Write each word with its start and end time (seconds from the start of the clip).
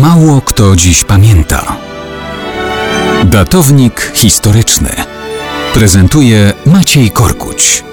Mało 0.00 0.40
kto 0.40 0.76
dziś 0.76 1.04
pamięta. 1.04 1.76
Datownik 3.24 4.12
historyczny 4.14 4.90
prezentuje 5.74 6.52
Maciej 6.66 7.10
Korkuć. 7.10 7.84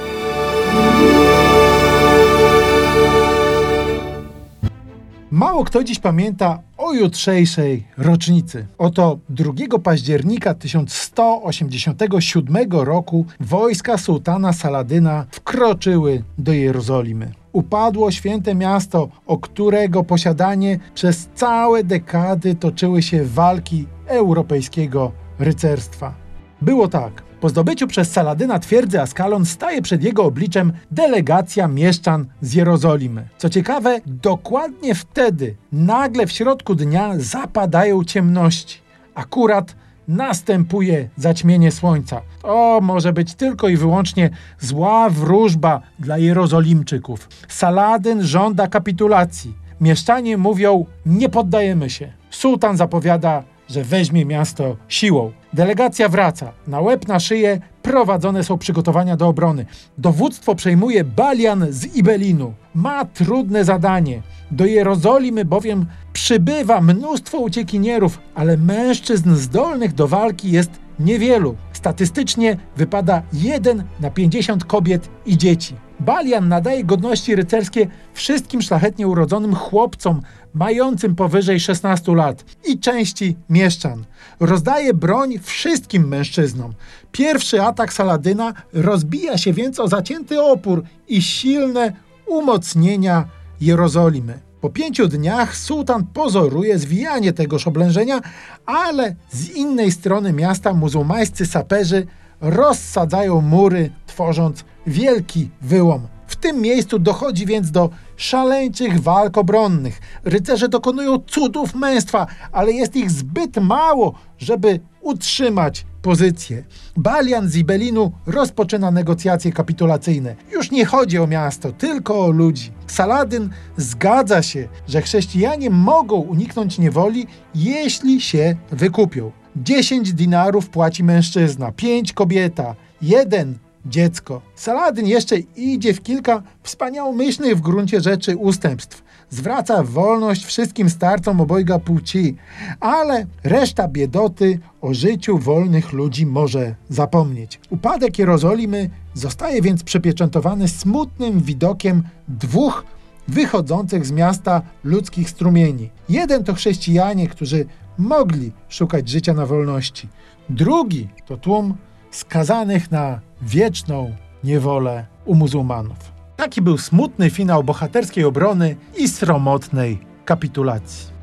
Mało 5.32 5.64
kto 5.64 5.84
dziś 5.84 6.00
pamięta 6.00 6.60
o 6.78 6.94
jutrzejszej 6.94 7.84
rocznicy. 7.98 8.68
Oto 8.78 9.20
2 9.30 9.54
października 9.84 10.54
1187 10.54 12.72
roku 12.72 13.26
wojska 13.40 13.98
sułtana 13.98 14.54
Saladyna 14.54 15.26
wkroczyły 15.32 16.24
do 16.38 16.54
Jerozolimy. 16.54 17.43
Upadło 17.54 18.12
święte 18.12 18.56
miasto, 18.56 19.10
o 19.26 19.38
którego 19.38 20.04
posiadanie 20.04 20.80
przez 20.96 21.30
całe 21.36 21.84
dekady 21.84 22.56
toczyły 22.56 23.02
się 23.02 23.24
walki 23.24 23.88
europejskiego 24.08 25.12
rycerstwa. 25.40 26.14
Było 26.62 26.88
tak. 26.88 27.24
Po 27.42 27.50
zdobyciu 27.50 27.88
przez 27.88 28.12
Saladyna 28.12 28.60
twierdzy 28.60 29.02
Askalon 29.02 29.46
staje 29.46 29.82
przed 29.82 30.04
jego 30.04 30.24
obliczem 30.24 30.74
delegacja 30.92 31.68
mieszczan 31.68 32.26
z 32.42 32.54
Jerozolimy. 32.54 33.28
Co 33.38 33.50
ciekawe, 33.50 34.02
dokładnie 34.06 34.96
wtedy, 34.96 35.56
nagle 35.72 36.28
w 36.28 36.32
środku 36.32 36.76
dnia 36.76 37.14
zapadają 37.18 38.04
ciemności. 38.04 38.80
Akurat 39.16 39.76
następuje 40.08 41.10
zaćmienie 41.18 41.72
słońca. 41.72 42.22
To 42.42 42.80
może 42.82 43.14
być 43.14 43.34
tylko 43.34 43.68
i 43.68 43.78
wyłącznie 43.78 44.30
zła 44.60 45.10
wróżba 45.10 45.82
dla 46.00 46.18
Jerozolimczyków. 46.18 47.30
Saladyn 47.48 48.24
żąda 48.24 48.68
kapitulacji. 48.68 49.54
Mieszczanie 49.82 50.38
mówią: 50.38 50.86
Nie 51.06 51.30
poddajemy 51.30 51.90
się. 51.90 52.14
Sułtan 52.30 52.78
zapowiada 52.78 53.44
że 53.70 53.84
weźmie 53.84 54.26
miasto 54.26 54.78
siłą. 54.88 55.32
Delegacja 55.54 56.10
wraca. 56.10 56.52
Na 56.68 56.82
łeb 56.82 57.08
na 57.08 57.20
szyję 57.20 57.60
prowadzone 57.82 58.44
są 58.44 58.58
przygotowania 58.58 59.18
do 59.18 59.28
obrony. 59.28 59.66
Dowództwo 59.98 60.56
przejmuje 60.56 61.04
Balian 61.04 61.66
z 61.70 61.96
Ibelinu. 61.96 62.54
Ma 62.76 63.06
trudne 63.06 63.66
zadanie. 63.66 64.22
Do 64.52 64.66
Jerozolimy 64.66 65.46
bowiem 65.46 65.86
przybywa 66.14 66.82
mnóstwo 66.82 67.38
uciekinierów, 67.38 68.20
ale 68.36 68.58
mężczyzn 68.58 69.36
zdolnych 69.36 69.94
do 69.94 70.08
walki 70.08 70.52
jest 70.52 70.72
niewielu. 71.00 71.56
Statystycznie 71.74 72.58
wypada 72.78 73.22
1 73.34 73.84
na 74.00 74.10
50 74.10 74.66
kobiet 74.66 75.10
i 75.26 75.38
dzieci. 75.38 75.76
Balian 76.00 76.48
nadaje 76.48 76.84
godności 76.84 77.36
rycerskie 77.36 77.88
wszystkim 78.14 78.62
szlachetnie 78.62 79.08
urodzonym 79.08 79.56
chłopcom 79.56 80.22
mającym 80.54 81.16
powyżej 81.16 81.60
16 81.60 82.16
lat 82.16 82.46
i 82.66 82.80
części 82.80 83.36
mieszczan. 83.50 84.06
Rozdaje 84.40 84.94
broń 84.94 85.40
wszystkim 85.42 86.08
mężczyznom. 86.08 86.74
Pierwszy 87.12 87.62
atak 87.62 87.94
Saladyna 87.94 88.54
rozbija 88.74 89.38
się 89.38 89.54
więc 89.54 89.80
o 89.80 89.88
zacięty 89.88 90.42
opór 90.42 90.84
i 91.08 91.22
silne 91.22 91.94
umocnienia 92.28 93.26
Jerozolimy. 93.62 94.53
Po 94.64 94.70
pięciu 94.70 95.08
dniach 95.08 95.58
sułtan 95.58 96.06
pozoruje 96.14 96.80
zwijanie 96.80 97.34
tegoż 97.34 97.68
oblężenia, 97.68 98.22
ale 98.66 99.16
z 99.32 99.50
innej 99.50 99.92
strony 99.92 100.34
miasta 100.34 100.74
muzułmańscy 100.74 101.46
saperzy 101.46 102.08
rozsadzają 102.42 103.42
mury, 103.42 103.90
tworząc 104.06 104.66
wielki 104.88 105.50
wyłom. 105.62 106.08
W 106.28 106.36
tym 106.36 106.62
miejscu 106.62 107.00
dochodzi 107.00 107.46
więc 107.46 107.72
do 107.72 107.90
szaleńczych 108.24 109.02
walk 109.02 109.38
obronnych. 109.38 110.02
Rycerze 110.24 110.70
dokonują 110.70 111.20
cudów 111.20 111.76
męstwa, 111.76 112.28
ale 112.52 112.72
jest 112.72 112.96
ich 112.96 113.12
zbyt 113.12 113.58
mało, 113.58 114.14
żeby 114.38 114.80
utrzymać 115.02 115.86
pozycję. 116.02 116.64
Balian 116.98 117.50
z 117.50 117.56
Ibelinu 117.56 118.12
rozpoczyna 118.26 118.92
negocjacje 118.92 119.52
kapitulacyjne. 119.52 120.36
Już 120.52 120.72
nie 120.72 120.86
chodzi 120.86 121.20
o 121.20 121.28
miasto, 121.28 121.72
tylko 121.72 122.26
o 122.26 122.32
ludzi. 122.32 122.72
Saladyn 122.88 123.50
zgadza 123.78 124.44
się, 124.44 124.68
że 124.88 125.02
chrześcijanie 125.02 125.70
mogą 125.70 126.16
uniknąć 126.16 126.80
niewoli, 126.80 127.28
jeśli 127.56 128.22
się 128.22 128.56
wykupią. 128.72 129.32
10 129.56 130.14
dinarów 130.14 130.70
płaci 130.70 131.04
mężczyzna, 131.04 131.72
5 131.72 132.14
kobieta, 132.14 132.76
jeden 133.02 133.58
dziecko. 133.86 134.42
Saladyn 134.56 135.08
jeszcze 135.08 135.38
idzie 135.56 135.94
w 135.94 136.02
kilka 136.02 136.44
wspaniałomyślnych 136.64 137.58
w 137.58 137.62
gruncie 137.62 138.02
rzeczy 138.02 138.38
ustępstw. 138.38 139.04
Zwraca 139.30 139.84
wolność 139.84 140.46
wszystkim 140.46 140.90
starcom 140.90 141.42
obojga 141.42 141.80
płci, 141.80 142.36
ale 142.80 143.26
reszta 143.44 143.88
biedoty 143.88 144.60
o 144.82 144.94
życiu 144.94 145.38
wolnych 145.38 145.94
ludzi 145.94 146.26
może 146.26 146.76
zapomnieć. 146.90 147.60
Upadek 147.70 148.20
Jerozolimy 148.20 148.90
zostaje 149.14 149.62
więc 149.62 149.84
przepieczętowany 149.84 150.68
smutnym 150.68 151.40
widokiem 151.40 152.04
dwóch 152.28 152.86
wychodzących 153.28 154.06
z 154.06 154.12
miasta 154.12 154.62
ludzkich 154.84 155.30
strumieni. 155.30 155.90
Jeden 156.10 156.44
to 156.44 156.54
chrześcijanie, 156.54 157.28
którzy 157.28 157.66
mogli 157.98 158.52
szukać 158.70 159.10
życia 159.10 159.34
na 159.34 159.46
wolności. 159.46 160.08
Drugi 160.50 161.08
to 161.26 161.38
tłum 161.38 161.74
skazanych 162.16 162.92
na 162.92 163.20
wieczną 163.42 164.16
niewolę 164.44 165.06
u 165.26 165.36
muzułmanów. 165.36 166.14
Taki 166.36 166.62
był 166.62 166.78
smutny 166.78 167.30
finał 167.30 167.64
bohaterskiej 167.64 168.24
obrony 168.24 168.76
i 168.98 169.08
sromotnej 169.08 170.00
kapitulacji. 170.26 171.14